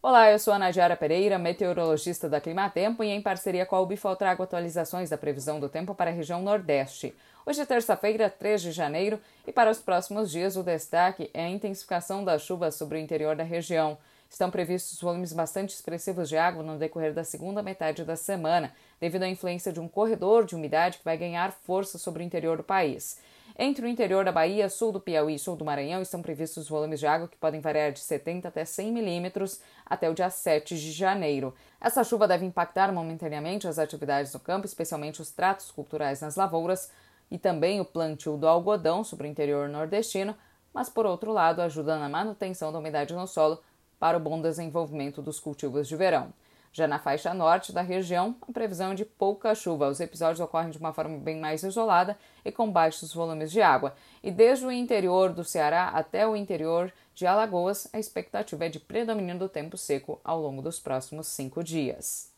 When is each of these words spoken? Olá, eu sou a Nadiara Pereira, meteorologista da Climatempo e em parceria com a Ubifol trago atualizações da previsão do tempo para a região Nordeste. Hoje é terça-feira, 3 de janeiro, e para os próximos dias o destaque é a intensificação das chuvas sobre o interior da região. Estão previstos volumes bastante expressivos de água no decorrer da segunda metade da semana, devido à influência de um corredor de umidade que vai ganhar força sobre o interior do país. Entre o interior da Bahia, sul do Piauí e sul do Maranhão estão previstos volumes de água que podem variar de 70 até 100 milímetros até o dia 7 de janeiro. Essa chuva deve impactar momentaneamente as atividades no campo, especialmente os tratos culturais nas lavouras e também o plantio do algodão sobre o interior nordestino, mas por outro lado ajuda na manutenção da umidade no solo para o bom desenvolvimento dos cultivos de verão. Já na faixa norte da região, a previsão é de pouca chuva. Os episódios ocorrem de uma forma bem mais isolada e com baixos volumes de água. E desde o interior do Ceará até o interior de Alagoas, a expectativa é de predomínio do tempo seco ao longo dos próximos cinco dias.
Olá, 0.00 0.30
eu 0.30 0.38
sou 0.38 0.54
a 0.54 0.60
Nadiara 0.60 0.96
Pereira, 0.96 1.40
meteorologista 1.40 2.28
da 2.28 2.40
Climatempo 2.40 3.02
e 3.02 3.08
em 3.08 3.20
parceria 3.20 3.66
com 3.66 3.74
a 3.74 3.80
Ubifol 3.80 4.14
trago 4.14 4.44
atualizações 4.44 5.10
da 5.10 5.18
previsão 5.18 5.58
do 5.58 5.68
tempo 5.68 5.92
para 5.92 6.08
a 6.08 6.12
região 6.14 6.40
Nordeste. 6.40 7.12
Hoje 7.44 7.62
é 7.62 7.66
terça-feira, 7.66 8.30
3 8.30 8.62
de 8.62 8.70
janeiro, 8.70 9.20
e 9.44 9.50
para 9.50 9.68
os 9.68 9.78
próximos 9.78 10.30
dias 10.30 10.56
o 10.56 10.62
destaque 10.62 11.28
é 11.34 11.46
a 11.46 11.48
intensificação 11.48 12.24
das 12.24 12.42
chuvas 12.42 12.76
sobre 12.76 12.96
o 12.96 13.00
interior 13.00 13.34
da 13.34 13.42
região. 13.42 13.98
Estão 14.30 14.52
previstos 14.52 15.00
volumes 15.00 15.32
bastante 15.32 15.74
expressivos 15.74 16.28
de 16.28 16.36
água 16.36 16.62
no 16.62 16.78
decorrer 16.78 17.12
da 17.12 17.24
segunda 17.24 17.60
metade 17.60 18.04
da 18.04 18.14
semana, 18.14 18.72
devido 19.00 19.24
à 19.24 19.28
influência 19.28 19.72
de 19.72 19.80
um 19.80 19.88
corredor 19.88 20.44
de 20.44 20.54
umidade 20.54 20.98
que 20.98 21.04
vai 21.04 21.16
ganhar 21.16 21.50
força 21.50 21.98
sobre 21.98 22.22
o 22.22 22.24
interior 22.24 22.56
do 22.56 22.62
país. 22.62 23.18
Entre 23.60 23.84
o 23.84 23.88
interior 23.88 24.24
da 24.24 24.30
Bahia, 24.30 24.68
sul 24.68 24.92
do 24.92 25.00
Piauí 25.00 25.34
e 25.34 25.38
sul 25.38 25.56
do 25.56 25.64
Maranhão 25.64 26.00
estão 26.00 26.22
previstos 26.22 26.68
volumes 26.68 27.00
de 27.00 27.08
água 27.08 27.26
que 27.26 27.36
podem 27.36 27.60
variar 27.60 27.90
de 27.90 27.98
70 27.98 28.46
até 28.46 28.64
100 28.64 28.92
milímetros 28.92 29.60
até 29.84 30.08
o 30.08 30.14
dia 30.14 30.30
7 30.30 30.76
de 30.78 30.92
janeiro. 30.92 31.52
Essa 31.80 32.04
chuva 32.04 32.28
deve 32.28 32.46
impactar 32.46 32.92
momentaneamente 32.92 33.66
as 33.66 33.80
atividades 33.80 34.32
no 34.32 34.38
campo, 34.38 34.64
especialmente 34.64 35.20
os 35.20 35.32
tratos 35.32 35.72
culturais 35.72 36.20
nas 36.20 36.36
lavouras 36.36 36.92
e 37.32 37.36
também 37.36 37.80
o 37.80 37.84
plantio 37.84 38.36
do 38.36 38.46
algodão 38.46 39.02
sobre 39.02 39.26
o 39.26 39.30
interior 39.30 39.68
nordestino, 39.68 40.36
mas 40.72 40.88
por 40.88 41.04
outro 41.04 41.32
lado 41.32 41.60
ajuda 41.60 41.98
na 41.98 42.08
manutenção 42.08 42.70
da 42.70 42.78
umidade 42.78 43.12
no 43.12 43.26
solo 43.26 43.60
para 43.98 44.16
o 44.16 44.20
bom 44.20 44.40
desenvolvimento 44.40 45.20
dos 45.20 45.40
cultivos 45.40 45.88
de 45.88 45.96
verão. 45.96 46.32
Já 46.72 46.86
na 46.86 46.98
faixa 46.98 47.34
norte 47.34 47.72
da 47.72 47.82
região, 47.82 48.36
a 48.46 48.52
previsão 48.52 48.92
é 48.92 48.94
de 48.94 49.04
pouca 49.04 49.54
chuva. 49.54 49.88
Os 49.88 50.00
episódios 50.00 50.40
ocorrem 50.40 50.70
de 50.70 50.78
uma 50.78 50.92
forma 50.92 51.18
bem 51.18 51.38
mais 51.38 51.62
isolada 51.62 52.16
e 52.44 52.52
com 52.52 52.70
baixos 52.70 53.12
volumes 53.12 53.50
de 53.50 53.60
água. 53.60 53.94
E 54.22 54.30
desde 54.30 54.66
o 54.66 54.72
interior 54.72 55.32
do 55.32 55.44
Ceará 55.44 55.88
até 55.88 56.26
o 56.26 56.36
interior 56.36 56.92
de 57.14 57.26
Alagoas, 57.26 57.88
a 57.92 57.98
expectativa 57.98 58.66
é 58.66 58.68
de 58.68 58.78
predomínio 58.78 59.38
do 59.38 59.48
tempo 59.48 59.76
seco 59.76 60.20
ao 60.22 60.40
longo 60.40 60.62
dos 60.62 60.78
próximos 60.78 61.26
cinco 61.26 61.64
dias. 61.64 62.37